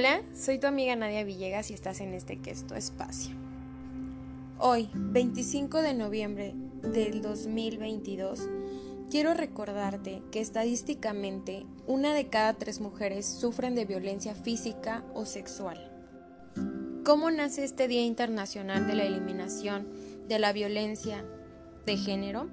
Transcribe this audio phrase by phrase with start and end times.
[0.00, 3.34] Hola, soy tu amiga Nadia Villegas y estás en este que esto espacio.
[4.58, 8.48] Hoy, 25 de noviembre del 2022,
[9.10, 15.92] quiero recordarte que estadísticamente una de cada tres mujeres sufren de violencia física o sexual.
[17.04, 19.86] ¿Cómo nace este Día Internacional de la Eliminación
[20.26, 21.26] de la Violencia
[21.84, 22.48] de Género?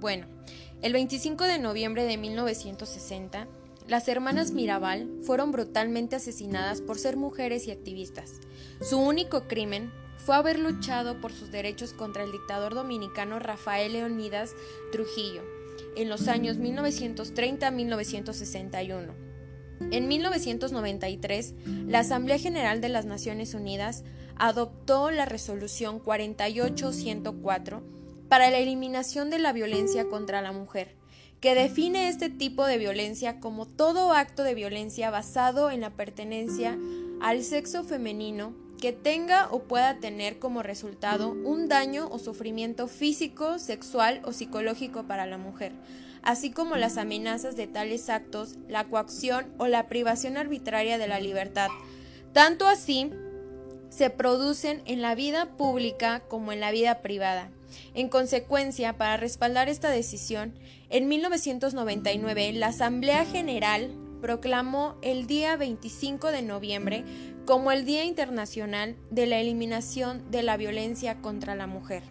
[0.00, 0.28] Bueno,
[0.80, 3.48] el 25 de noviembre de 1960,
[3.88, 8.40] las hermanas Mirabal fueron brutalmente asesinadas por ser mujeres y activistas.
[8.80, 14.56] Su único crimen fue haber luchado por sus derechos contra el dictador dominicano Rafael Leonidas
[14.90, 15.42] Trujillo
[15.94, 19.14] en los años 1930-1961.
[19.92, 21.54] En 1993,
[21.86, 24.02] la Asamblea General de las Naciones Unidas
[24.36, 27.82] adoptó la resolución 48104
[28.28, 30.96] para la eliminación de la violencia contra la mujer
[31.40, 36.78] que define este tipo de violencia como todo acto de violencia basado en la pertenencia
[37.20, 43.58] al sexo femenino que tenga o pueda tener como resultado un daño o sufrimiento físico,
[43.58, 45.72] sexual o psicológico para la mujer,
[46.22, 51.20] así como las amenazas de tales actos, la coacción o la privación arbitraria de la
[51.20, 51.68] libertad.
[52.32, 53.10] Tanto así
[53.88, 57.50] se producen en la vida pública como en la vida privada.
[57.94, 60.54] En consecuencia, para respaldar esta decisión,
[60.90, 67.04] en 1999 la Asamblea General proclamó el día 25 de noviembre
[67.44, 72.02] como el Día Internacional de la Eliminación de la Violencia contra la Mujer.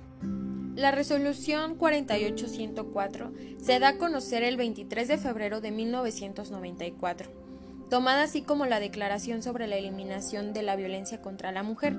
[0.76, 7.32] La resolución 48104 se da a conocer el 23 de febrero de 1994,
[7.90, 11.98] tomada así como la Declaración sobre la Eliminación de la Violencia contra la Mujer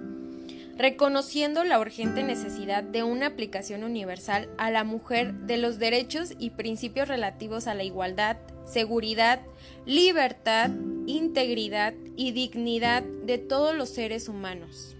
[0.76, 6.50] reconociendo la urgente necesidad de una aplicación universal a la mujer de los derechos y
[6.50, 9.40] principios relativos a la igualdad, seguridad,
[9.86, 10.70] libertad,
[11.06, 14.96] integridad y dignidad de todos los seres humanos.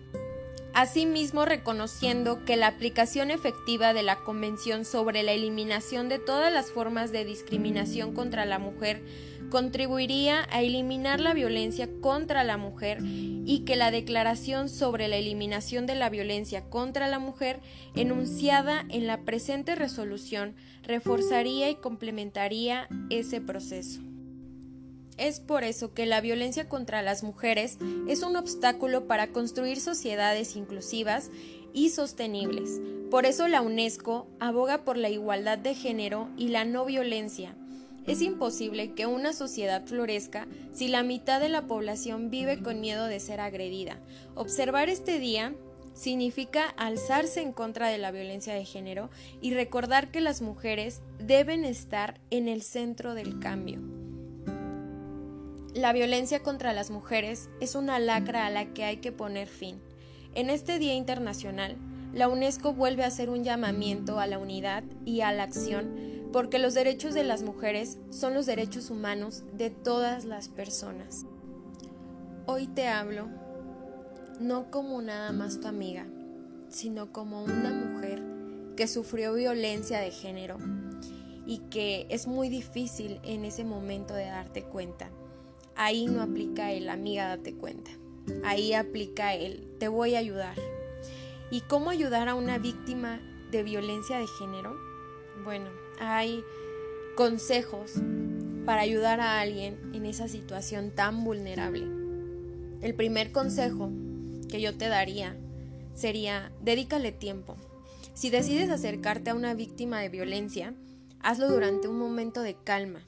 [0.72, 6.70] Asimismo, reconociendo que la aplicación efectiva de la Convención sobre la eliminación de todas las
[6.70, 9.02] formas de discriminación contra la mujer
[9.50, 15.86] contribuiría a eliminar la violencia contra la mujer y que la Declaración sobre la Eliminación
[15.86, 17.60] de la Violencia contra la Mujer,
[17.94, 24.00] enunciada en la presente resolución, reforzaría y complementaría ese proceso.
[25.16, 30.56] Es por eso que la violencia contra las mujeres es un obstáculo para construir sociedades
[30.56, 31.30] inclusivas
[31.72, 32.80] y sostenibles.
[33.10, 37.54] Por eso la UNESCO aboga por la igualdad de género y la no violencia,
[38.06, 43.06] es imposible que una sociedad florezca si la mitad de la población vive con miedo
[43.06, 43.98] de ser agredida.
[44.34, 45.54] Observar este día
[45.94, 51.64] significa alzarse en contra de la violencia de género y recordar que las mujeres deben
[51.64, 53.80] estar en el centro del cambio.
[55.74, 59.80] La violencia contra las mujeres es una lacra a la que hay que poner fin.
[60.34, 61.76] En este Día Internacional,
[62.14, 66.58] la UNESCO vuelve a hacer un llamamiento a la unidad y a la acción porque
[66.58, 71.24] los derechos de las mujeres son los derechos humanos de todas las personas.
[72.44, 73.28] Hoy te hablo
[74.38, 76.06] no como nada más tu amiga,
[76.68, 78.22] sino como una mujer
[78.76, 80.58] que sufrió violencia de género
[81.46, 85.08] y que es muy difícil en ese momento de darte cuenta.
[85.74, 87.92] Ahí no aplica el amiga date cuenta.
[88.44, 90.56] Ahí aplica el te voy a ayudar.
[91.50, 94.76] ¿Y cómo ayudar a una víctima de violencia de género?
[95.42, 96.42] Bueno, hay
[97.16, 97.92] consejos
[98.64, 101.86] para ayudar a alguien en esa situación tan vulnerable.
[102.82, 103.90] El primer consejo
[104.48, 105.36] que yo te daría
[105.94, 107.56] sería dedícale tiempo.
[108.14, 110.74] Si decides acercarte a una víctima de violencia,
[111.20, 113.00] hazlo durante un momento de calma.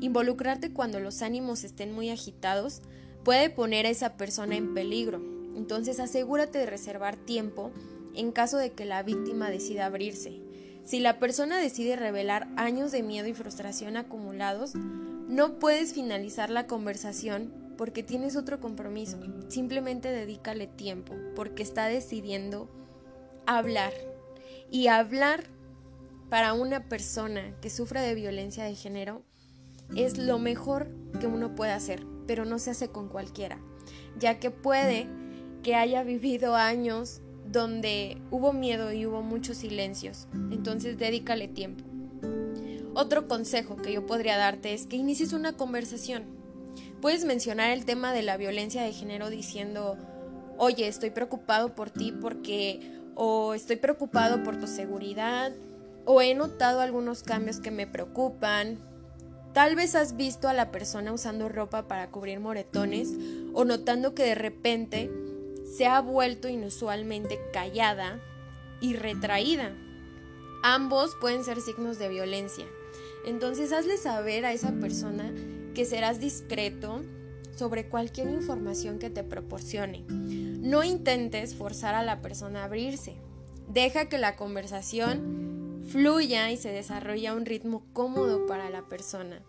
[0.00, 2.82] Involucrarte cuando los ánimos estén muy agitados
[3.24, 5.20] puede poner a esa persona en peligro.
[5.56, 7.70] Entonces asegúrate de reservar tiempo
[8.14, 10.40] en caso de que la víctima decida abrirse.
[10.84, 16.66] Si la persona decide revelar años de miedo y frustración acumulados, no puedes finalizar la
[16.66, 19.18] conversación porque tienes otro compromiso.
[19.48, 22.68] Simplemente dedícale tiempo porque está decidiendo
[23.46, 23.92] hablar.
[24.70, 25.44] Y hablar
[26.28, 29.22] para una persona que sufre de violencia de género
[29.96, 30.88] es lo mejor
[31.20, 33.60] que uno puede hacer, pero no se hace con cualquiera,
[34.18, 35.08] ya que puede
[35.62, 40.28] que haya vivido años donde hubo miedo y hubo muchos silencios.
[40.50, 41.84] Entonces dedícale tiempo.
[42.94, 46.24] Otro consejo que yo podría darte es que inicies una conversación.
[47.00, 49.96] Puedes mencionar el tema de la violencia de género diciendo,
[50.58, 55.52] oye, estoy preocupado por ti porque, o estoy preocupado por tu seguridad,
[56.04, 58.78] o he notado algunos cambios que me preocupan,
[59.52, 63.12] Tal vez has visto a la persona usando ropa para cubrir moretones
[63.52, 65.10] o notando que de repente
[65.70, 68.20] se ha vuelto inusualmente callada
[68.80, 69.72] y retraída.
[70.62, 72.66] Ambos pueden ser signos de violencia.
[73.24, 75.32] Entonces hazle saber a esa persona
[75.74, 77.02] que serás discreto
[77.56, 80.04] sobre cualquier información que te proporcione.
[80.08, 83.16] No intentes forzar a la persona a abrirse.
[83.68, 89.42] Deja que la conversación fluya y se desarrolle a un ritmo cómodo para la persona.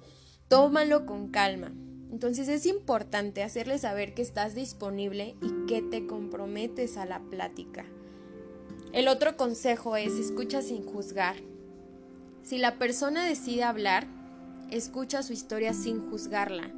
[0.48, 1.72] Tómalo con calma.
[2.12, 7.86] Entonces es importante hacerle saber que estás disponible y que te comprometes a la plática.
[8.92, 11.38] El otro consejo es escucha sin juzgar.
[12.44, 14.08] Si la persona decide hablar,
[14.70, 16.70] escucha su historia sin juzgarla,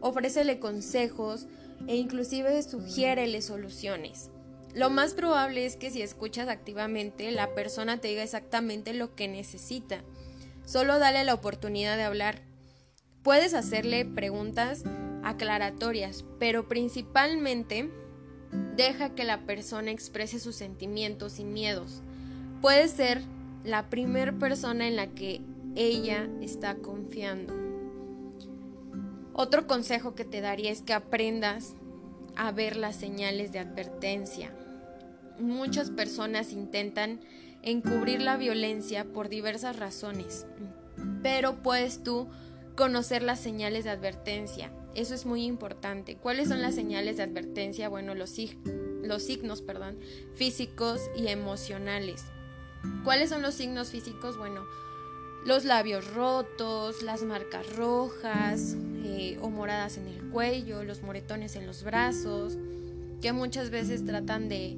[0.00, 1.46] ofrécele consejos
[1.86, 4.30] e inclusive sugiérele soluciones.
[4.74, 9.28] Lo más probable es que si escuchas activamente, la persona te diga exactamente lo que
[9.28, 10.02] necesita.
[10.64, 12.47] Solo dale la oportunidad de hablar.
[13.28, 14.84] Puedes hacerle preguntas
[15.22, 17.90] aclaratorias, pero principalmente
[18.74, 22.00] deja que la persona exprese sus sentimientos y miedos.
[22.62, 23.20] Puede ser
[23.64, 25.42] la primera persona en la que
[25.76, 27.52] ella está confiando.
[29.34, 31.74] Otro consejo que te daría es que aprendas
[32.34, 34.54] a ver las señales de advertencia.
[35.38, 37.20] Muchas personas intentan
[37.60, 40.46] encubrir la violencia por diversas razones,
[41.22, 42.26] pero puedes tú
[42.78, 44.70] conocer las señales de advertencia.
[44.94, 46.14] Eso es muy importante.
[46.14, 47.88] ¿Cuáles son las señales de advertencia?
[47.88, 49.64] Bueno, los, signos,
[50.34, 52.24] físicos y emocionales.
[53.02, 54.38] ¿Cuáles son los signos físicos?
[54.38, 54.64] Bueno,
[55.44, 61.66] los labios rotos, las marcas rojas eh, o moradas en el cuello, los moretones en
[61.66, 62.56] los brazos,
[63.20, 64.76] que muchas veces tratan de,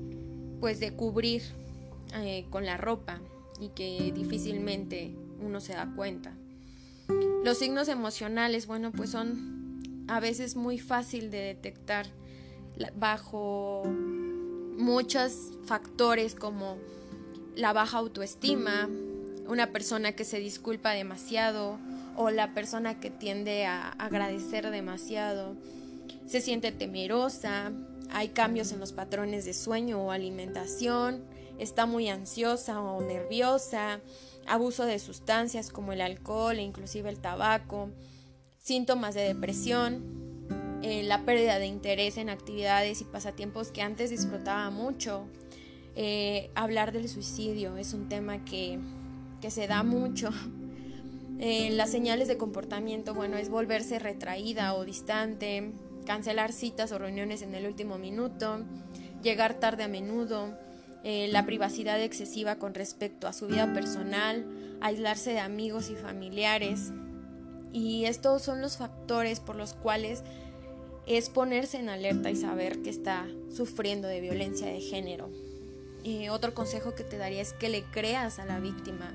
[0.58, 1.43] pues, de cubrir
[2.14, 3.20] eh, con la ropa
[3.61, 6.35] y que difícilmente uno se da cuenta.
[7.44, 12.06] Los signos emocionales, bueno, pues son a veces muy fácil de detectar
[12.96, 13.84] bajo
[14.76, 15.32] muchos
[15.64, 16.76] factores como
[17.56, 18.88] la baja autoestima,
[19.46, 21.78] una persona que se disculpa demasiado
[22.16, 25.56] o la persona que tiende a agradecer demasiado,
[26.26, 27.72] se siente temerosa,
[28.10, 31.25] hay cambios en los patrones de sueño o alimentación,
[31.58, 34.00] está muy ansiosa o nerviosa,
[34.46, 37.90] abuso de sustancias como el alcohol e inclusive el tabaco,
[38.58, 44.70] síntomas de depresión, eh, la pérdida de interés en actividades y pasatiempos que antes disfrutaba
[44.70, 45.26] mucho.
[45.96, 48.78] Eh, hablar del suicidio es un tema que
[49.40, 50.31] que se da mucho.
[51.42, 55.72] Eh, las señales de comportamiento, bueno, es volverse retraída o distante,
[56.04, 58.62] cancelar citas o reuniones en el último minuto,
[59.22, 60.54] llegar tarde a menudo,
[61.05, 64.47] eh, la privacidad excesiva con respecto a su vida personal,
[64.81, 66.93] aislarse de amigos y familiares.
[67.73, 70.23] Y estos son los factores por los cuales
[71.06, 75.31] es ponerse en alerta y saber que está sufriendo de violencia de género.
[76.02, 79.14] Y otro consejo que te daría es que le creas a la víctima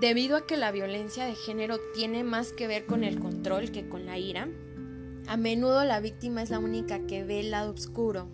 [0.00, 3.86] Debido a que la violencia de género tiene más que ver con el control que
[3.86, 4.48] con la ira,
[5.26, 8.28] a menudo la víctima es la única que ve el lado oscuro.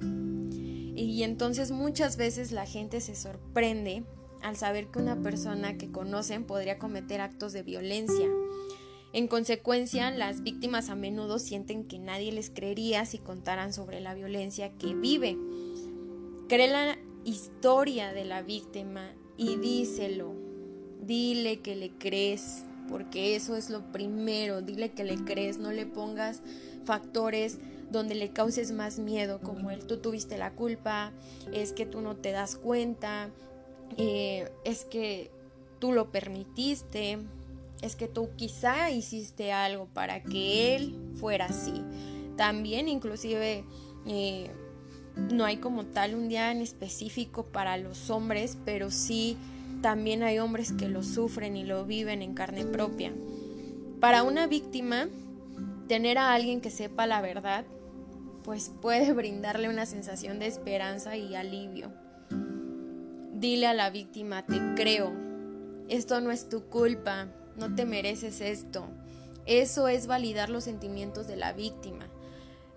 [0.97, 4.05] Y entonces muchas veces la gente se sorprende
[4.43, 8.29] al saber que una persona que conocen podría cometer actos de violencia.
[9.13, 14.15] En consecuencia, las víctimas a menudo sienten que nadie les creería si contaran sobre la
[14.15, 15.37] violencia que vive.
[16.49, 20.35] Cree la historia de la víctima y díselo
[21.03, 25.87] Dile que le crees, porque eso es lo primero, dile que le crees, no le
[25.87, 26.43] pongas
[26.85, 27.59] factores
[27.97, 31.13] donde le causes más miedo, como el tú tuviste la culpa,
[31.53, 33.31] es que tú no te das cuenta,
[33.97, 35.31] eh, es que
[35.79, 37.19] tú lo permitiste,
[37.83, 41.83] es que tú quizá hiciste algo para que él fuera así.
[42.37, 43.65] También inclusive
[44.07, 44.51] eh,
[45.17, 49.37] no hay como tal un día en específico para los hombres, pero sí
[49.83, 53.13] también hay hombres que lo sufren y lo viven en carne propia.
[54.01, 55.09] Para una víctima,
[55.87, 57.65] tener a alguien que sepa la verdad,
[58.47, 61.91] pues puede brindarle una sensación de esperanza y alivio.
[63.35, 65.13] Dile a la víctima, te creo,
[65.89, 67.27] esto no es tu culpa,
[67.57, 68.87] no te mereces esto.
[69.47, 72.07] Eso es validar los sentimientos de la víctima.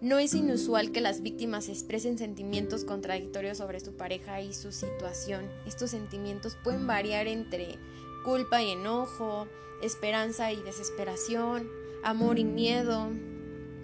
[0.01, 5.45] No es inusual que las víctimas expresen sentimientos contradictorios sobre su pareja y su situación.
[5.67, 7.77] Estos sentimientos pueden variar entre
[8.25, 9.47] culpa y enojo,
[9.83, 11.69] esperanza y desesperación,
[12.03, 13.09] amor y miedo,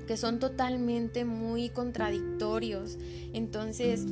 [0.06, 2.98] que son totalmente muy contradictorios.
[3.34, 4.06] Entonces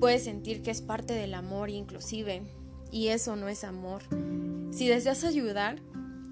[0.00, 2.42] puedes sentir que es parte del amor inclusive,
[2.90, 4.02] y eso no es amor.
[4.70, 5.80] Si deseas ayudar,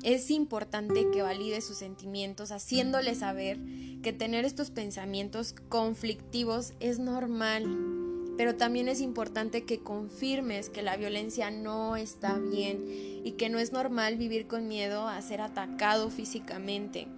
[0.05, 3.59] Es importante que valide sus sentimientos, haciéndole saber
[4.03, 7.65] que tener estos pensamientos conflictivos es normal,
[8.37, 12.85] pero también es importante que confirmes que la violencia no está bien
[13.25, 17.09] y que no es normal vivir con miedo a ser atacado físicamente.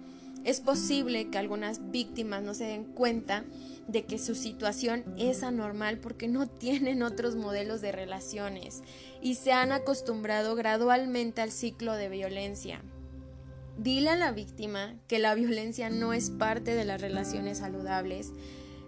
[0.43, 3.43] Es posible que algunas víctimas no se den cuenta
[3.87, 8.81] de que su situación es anormal porque no tienen otros modelos de relaciones
[9.21, 12.81] y se han acostumbrado gradualmente al ciclo de violencia.
[13.77, 18.31] Dile a la víctima que la violencia no es parte de las relaciones saludables.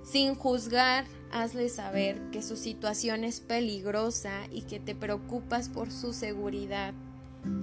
[0.03, 6.11] Sin juzgar, hazle saber que su situación es peligrosa y que te preocupas por su
[6.11, 6.95] seguridad.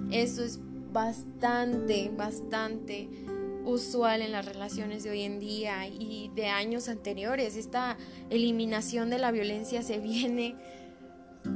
[0.09, 0.59] Eso es
[0.93, 3.09] bastante, bastante
[3.67, 7.55] usual en las relaciones de hoy en día y de años anteriores.
[7.55, 7.97] Esta
[8.29, 10.55] eliminación de la violencia se viene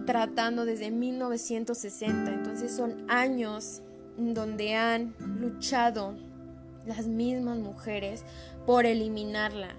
[0.06, 3.82] tratando desde 1960, entonces son años
[4.18, 6.16] donde han luchado
[6.86, 8.24] las mismas mujeres
[8.66, 9.76] por eliminarla.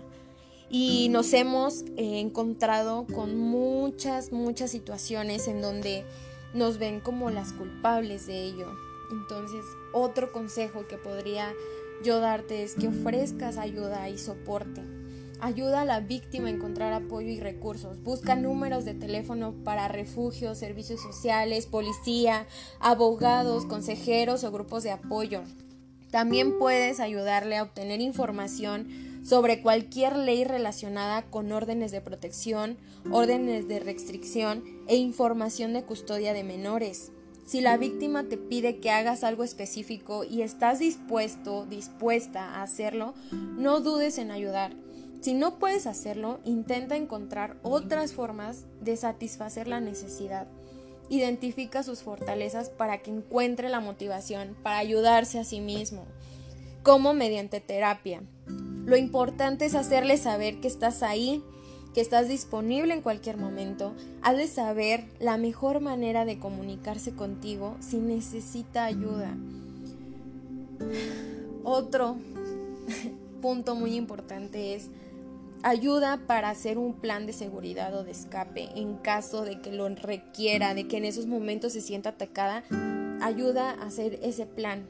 [0.70, 6.04] Y nos hemos eh, encontrado con muchas, muchas situaciones en donde
[6.54, 8.68] nos ven como las culpables de ello.
[9.10, 11.52] Entonces, otro consejo que podría
[12.02, 14.82] yo darte es que ofrezcas ayuda y soporte.
[15.40, 18.02] Ayuda a la víctima a encontrar apoyo y recursos.
[18.02, 22.46] Busca números de teléfono para refugios, servicios sociales, policía,
[22.78, 25.42] abogados, consejeros o grupos de apoyo.
[26.10, 28.88] También puedes ayudarle a obtener información
[29.24, 32.76] sobre cualquier ley relacionada con órdenes de protección,
[33.10, 37.12] órdenes de restricción e información de custodia de menores.
[37.44, 43.14] Si la víctima te pide que hagas algo específico y estás dispuesto, dispuesta a hacerlo,
[43.32, 44.72] no dudes en ayudar.
[45.20, 50.46] Si no puedes hacerlo, intenta encontrar otras formas de satisfacer la necesidad.
[51.08, 56.06] Identifica sus fortalezas para que encuentre la motivación para ayudarse a sí mismo,
[56.82, 58.22] como mediante terapia.
[58.84, 61.42] Lo importante es hacerle saber que estás ahí
[61.94, 67.76] que estás disponible en cualquier momento, ha de saber la mejor manera de comunicarse contigo
[67.80, 69.36] si necesita ayuda.
[71.64, 72.16] Otro
[73.42, 74.88] punto muy importante es
[75.62, 79.88] ayuda para hacer un plan de seguridad o de escape en caso de que lo
[79.88, 82.64] requiera, de que en esos momentos se sienta atacada,
[83.20, 84.86] ayuda a hacer ese plan.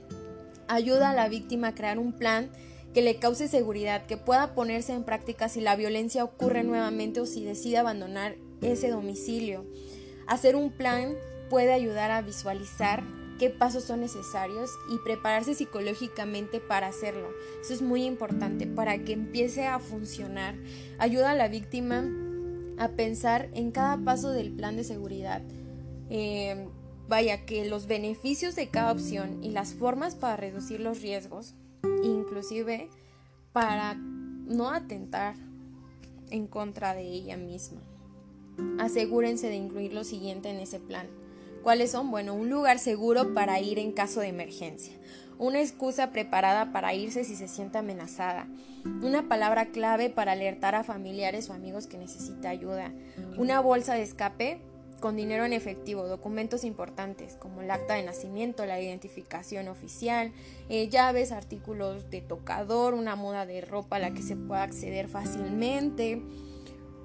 [0.68, 2.48] Ayuda a la víctima a crear un plan
[2.92, 7.26] que le cause seguridad, que pueda ponerse en práctica si la violencia ocurre nuevamente o
[7.26, 9.64] si decide abandonar ese domicilio.
[10.26, 11.14] Hacer un plan
[11.48, 13.02] puede ayudar a visualizar
[13.38, 17.28] qué pasos son necesarios y prepararse psicológicamente para hacerlo.
[17.60, 20.54] Eso es muy importante para que empiece a funcionar.
[20.98, 22.04] Ayuda a la víctima
[22.78, 25.42] a pensar en cada paso del plan de seguridad.
[26.10, 26.68] Eh,
[27.08, 31.54] vaya, que los beneficios de cada opción y las formas para reducir los riesgos
[32.02, 32.88] inclusive
[33.52, 35.34] para no atentar
[36.30, 37.80] en contra de ella misma.
[38.78, 41.06] Asegúrense de incluir lo siguiente en ese plan.
[41.62, 42.10] ¿Cuáles son?
[42.10, 44.94] Bueno, un lugar seguro para ir en caso de emergencia,
[45.38, 48.48] una excusa preparada para irse si se siente amenazada,
[49.00, 52.92] una palabra clave para alertar a familiares o amigos que necesita ayuda,
[53.36, 54.60] una bolsa de escape
[55.02, 60.32] con dinero en efectivo, documentos importantes como el acta de nacimiento, la identificación oficial,
[60.70, 65.08] eh, llaves, artículos de tocador, una moda de ropa a la que se pueda acceder
[65.08, 66.22] fácilmente,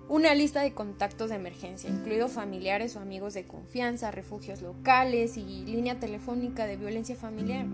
[0.09, 5.65] una lista de contactos de emergencia, incluidos familiares o amigos de confianza, refugios locales y
[5.65, 7.65] línea telefónica de violencia familiar,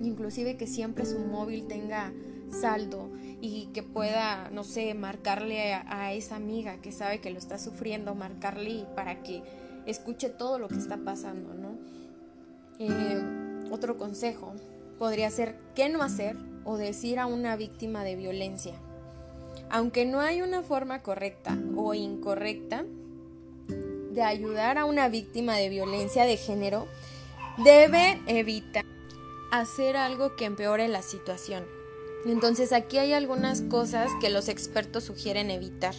[0.00, 2.12] inclusive que siempre su móvil tenga
[2.50, 7.58] saldo y que pueda, no sé, marcarle a, esa amiga que sabe que lo está
[7.58, 9.42] sufriendo, marcarle para que
[9.86, 11.76] escuche todo lo que está pasando, ¿no?
[12.78, 13.22] Eh,
[13.70, 14.54] otro consejo
[14.98, 18.74] podría ser qué no hacer o decir a una víctima de violencia.
[19.70, 22.84] Aunque no hay una forma correcta o incorrecta
[24.12, 26.86] de ayudar a una víctima de violencia de género,
[27.62, 28.84] debe evitar
[29.52, 31.75] hacer algo que empeore la situación
[32.24, 35.94] entonces aquí hay algunas cosas que los expertos sugieren evitar,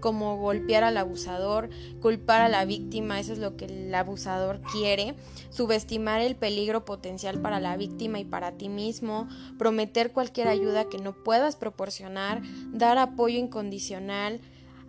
[0.00, 1.70] como golpear al abusador,
[2.02, 5.14] culpar a la víctima, eso es lo que el abusador quiere,
[5.50, 10.98] subestimar el peligro potencial para la víctima y para ti mismo, prometer cualquier ayuda que
[10.98, 14.40] no puedas proporcionar, dar apoyo incondicional,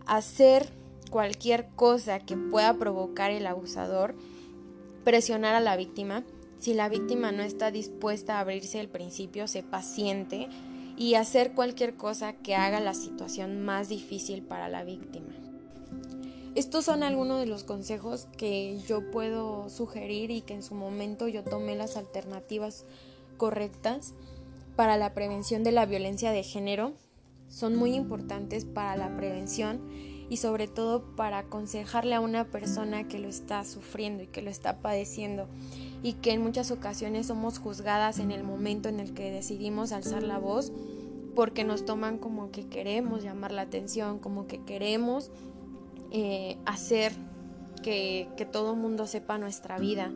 [0.05, 0.69] hacer
[1.09, 4.15] cualquier cosa que pueda provocar el abusador,
[5.03, 6.23] presionar a la víctima.
[6.59, 10.47] Si la víctima no está dispuesta a abrirse al principio, sé paciente
[11.01, 15.33] y hacer cualquier cosa que haga la situación más difícil para la víctima.
[16.53, 21.27] Estos son algunos de los consejos que yo puedo sugerir y que en su momento
[21.27, 22.85] yo tomé las alternativas
[23.37, 24.13] correctas
[24.75, 26.93] para la prevención de la violencia de género,
[27.49, 29.81] son muy importantes para la prevención
[30.29, 34.51] y sobre todo para aconsejarle a una persona que lo está sufriendo y que lo
[34.51, 35.47] está padeciendo
[36.03, 40.23] y que en muchas ocasiones somos juzgadas en el momento en el que decidimos alzar
[40.23, 40.71] la voz
[41.35, 45.31] porque nos toman como que queremos llamar la atención, como que queremos
[46.11, 47.13] eh, hacer
[47.81, 50.11] que, que todo mundo sepa nuestra vida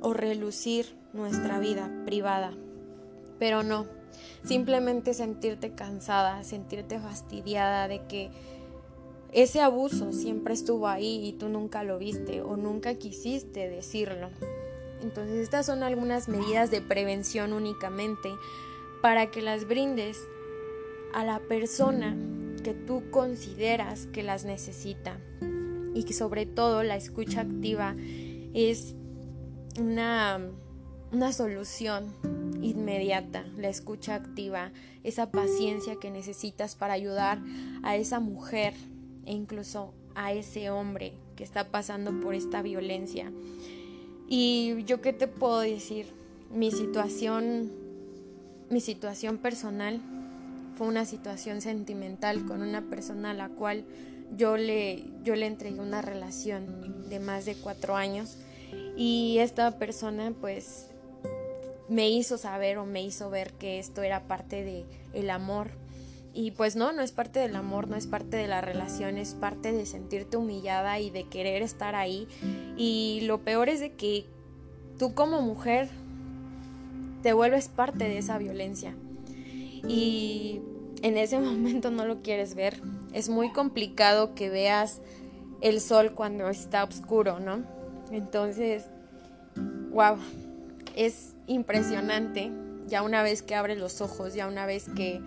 [0.00, 2.52] o relucir nuestra vida privada.
[3.38, 3.86] Pero no,
[4.44, 8.30] simplemente sentirte cansada, sentirte fastidiada de que
[9.32, 14.30] ese abuso siempre estuvo ahí y tú nunca lo viste o nunca quisiste decirlo.
[15.06, 18.34] Entonces estas son algunas medidas de prevención únicamente
[19.02, 20.18] para que las brindes
[21.14, 22.16] a la persona
[22.64, 25.16] que tú consideras que las necesita.
[25.94, 27.94] Y que sobre todo la escucha activa
[28.52, 28.96] es
[29.78, 30.40] una,
[31.12, 32.12] una solución
[32.60, 34.72] inmediata, la escucha activa,
[35.04, 37.38] esa paciencia que necesitas para ayudar
[37.84, 38.74] a esa mujer
[39.24, 43.30] e incluso a ese hombre que está pasando por esta violencia.
[44.28, 46.06] Y yo qué te puedo decir,
[46.50, 47.70] mi situación
[48.68, 50.00] mi situación personal
[50.76, 53.84] fue una situación sentimental con una persona a la cual
[54.36, 58.36] yo le yo le entregué una relación de más de cuatro años.
[58.96, 60.88] Y esta persona pues
[61.88, 65.70] me hizo saber o me hizo ver que esto era parte de el amor
[66.36, 69.32] y pues no, no es parte del amor, no es parte de la relación, es
[69.32, 72.28] parte de sentirte humillada y de querer estar ahí.
[72.76, 74.26] Y lo peor es de que
[74.98, 75.88] tú como mujer
[77.22, 78.94] te vuelves parte de esa violencia.
[79.88, 80.60] Y
[81.00, 82.82] en ese momento no lo quieres ver.
[83.14, 85.00] Es muy complicado que veas
[85.62, 87.64] el sol cuando está oscuro, ¿no?
[88.10, 88.84] Entonces,
[89.90, 90.18] wow,
[90.96, 92.52] es impresionante
[92.86, 95.22] ya una vez que abres los ojos, ya una vez que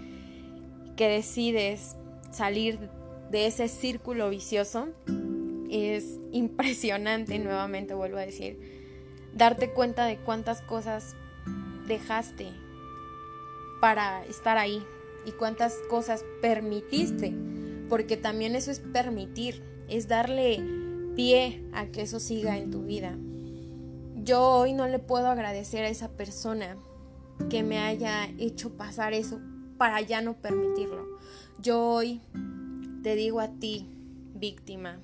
[0.99, 1.95] que decides
[2.29, 2.89] salir
[3.31, 4.89] de ese círculo vicioso,
[5.71, 8.59] es impresionante, nuevamente vuelvo a decir,
[9.33, 11.15] darte cuenta de cuántas cosas
[11.87, 12.47] dejaste
[13.79, 14.83] para estar ahí
[15.25, 17.33] y cuántas cosas permitiste,
[17.87, 20.61] porque también eso es permitir, es darle
[21.15, 23.15] pie a que eso siga en tu vida.
[24.17, 26.75] Yo hoy no le puedo agradecer a esa persona
[27.49, 29.39] que me haya hecho pasar eso
[29.79, 31.07] para ya no permitirlo.
[31.57, 32.19] Yo hoy
[33.01, 33.87] te digo a ti,
[34.35, 34.99] víctima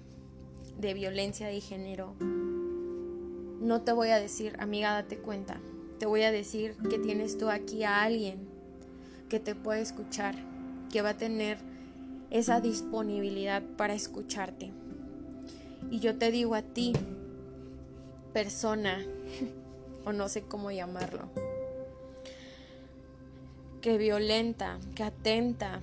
[0.78, 5.62] de violencia de género, no te voy a decir, amiga, date cuenta.
[5.98, 8.50] Te voy a decir que tienes tú aquí a alguien
[9.30, 10.36] que te puede escuchar,
[10.92, 11.58] que va a tener
[12.30, 14.72] esa disponibilidad para escucharte.
[15.90, 16.92] Y yo te digo a ti,
[18.34, 19.06] persona,
[20.06, 21.30] o no sé cómo llamarlo,
[23.86, 25.80] que violenta, que atenta,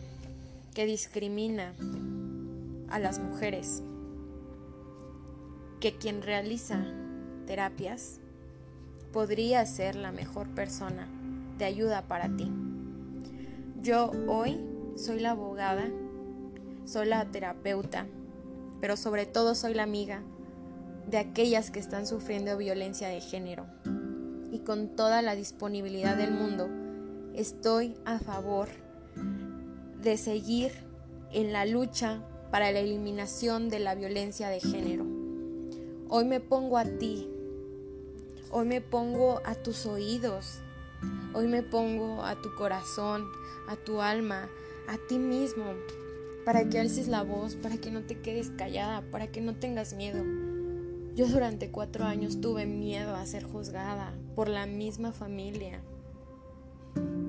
[0.75, 1.73] que discrimina
[2.91, 3.81] a las mujeres,
[5.79, 6.85] que quien realiza
[7.47, 8.19] terapias
[9.13, 11.07] podría ser la mejor persona
[11.59, 12.51] de ayuda para ti.
[13.83, 14.59] Yo hoy
[14.97, 15.89] soy la abogada,
[16.85, 18.09] soy la terapeuta,
[18.81, 20.23] pero sobre todo soy la amiga
[21.07, 23.65] de aquellas que están sufriendo violencia de género.
[24.51, 26.69] Y con toda la disponibilidad del mundo,
[27.35, 28.69] estoy a favor
[30.03, 30.73] de seguir
[31.33, 35.07] en la lucha para la eliminación de la violencia de género.
[36.09, 37.29] Hoy me pongo a ti,
[38.51, 40.61] hoy me pongo a tus oídos,
[41.33, 43.25] hoy me pongo a tu corazón,
[43.69, 44.49] a tu alma,
[44.89, 45.65] a ti mismo,
[46.45, 49.95] para que alces la voz, para que no te quedes callada, para que no tengas
[49.95, 50.23] miedo.
[51.15, 55.83] Yo durante cuatro años tuve miedo a ser juzgada por la misma familia,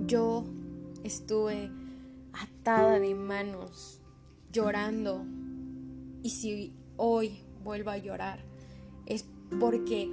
[0.08, 0.44] yo
[1.04, 1.70] estuve
[2.34, 4.00] atada de manos,
[4.52, 5.26] llorando.
[6.22, 8.40] Y si hoy vuelvo a llorar,
[9.06, 9.26] es
[9.60, 10.08] porque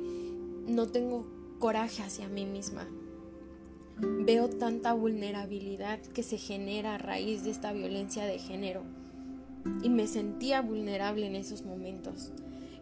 [0.66, 1.26] no tengo
[1.58, 2.86] coraje hacia mí misma.
[3.98, 8.82] Veo tanta vulnerabilidad que se genera a raíz de esta violencia de género.
[9.82, 12.32] Y me sentía vulnerable en esos momentos.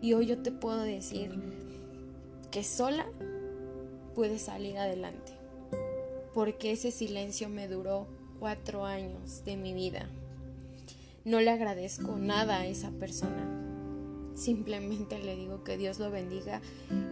[0.00, 1.32] Y hoy yo te puedo decir
[2.52, 3.06] que sola
[4.14, 5.37] puedes salir adelante
[6.38, 8.06] porque ese silencio me duró
[8.38, 10.08] cuatro años de mi vida.
[11.24, 13.44] No le agradezco nada a esa persona.
[14.36, 16.60] Simplemente le digo que Dios lo bendiga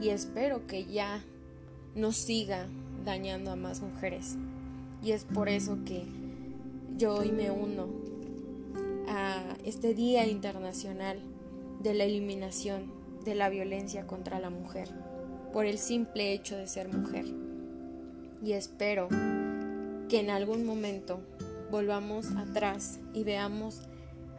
[0.00, 1.24] y espero que ya
[1.96, 2.68] no siga
[3.04, 4.36] dañando a más mujeres.
[5.02, 6.04] Y es por eso que
[6.96, 7.88] yo hoy me uno
[9.08, 11.18] a este Día Internacional
[11.82, 12.92] de la Eliminación
[13.24, 14.88] de la Violencia contra la Mujer,
[15.52, 17.45] por el simple hecho de ser mujer.
[18.42, 19.09] Y espero
[20.09, 21.20] que en algún momento
[21.70, 23.83] volvamos atrás y veamos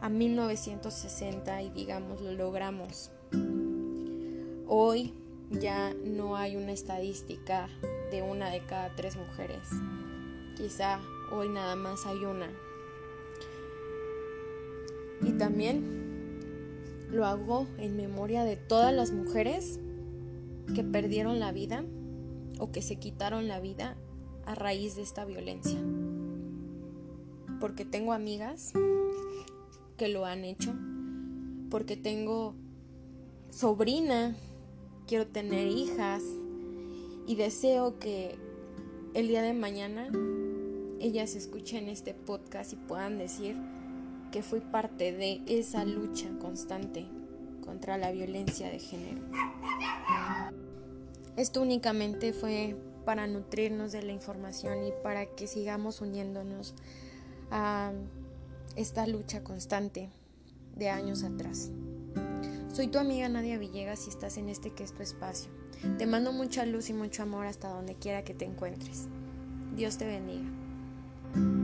[0.00, 3.10] a 1960 y digamos lo logramos.
[4.66, 5.14] Hoy
[5.50, 7.68] ya no hay una estadística
[8.10, 9.68] de una de cada tres mujeres.
[10.56, 11.00] Quizá
[11.32, 12.48] hoy nada más hay una.
[15.22, 16.08] Y también
[17.10, 19.80] lo hago en memoria de todas las mujeres
[20.74, 21.84] que perdieron la vida
[22.58, 23.96] o que se quitaron la vida
[24.44, 25.78] a raíz de esta violencia.
[27.60, 28.72] Porque tengo amigas
[29.96, 30.74] que lo han hecho,
[31.70, 32.54] porque tengo
[33.50, 34.36] sobrina,
[35.06, 36.22] quiero tener hijas
[37.26, 38.36] y deseo que
[39.14, 40.08] el día de mañana
[41.00, 43.56] ellas escuchen este podcast y puedan decir
[44.30, 47.06] que fui parte de esa lucha constante
[47.64, 49.22] contra la violencia de género.
[51.38, 52.74] Esto únicamente fue
[53.04, 56.74] para nutrirnos de la información y para que sigamos uniéndonos
[57.52, 57.92] a
[58.74, 60.10] esta lucha constante
[60.74, 61.70] de años atrás.
[62.74, 65.48] Soy tu amiga Nadia Villegas y estás en este que es tu espacio.
[65.96, 69.06] Te mando mucha luz y mucho amor hasta donde quiera que te encuentres.
[69.76, 71.57] Dios te bendiga.